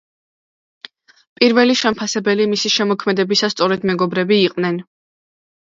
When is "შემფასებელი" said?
1.83-2.49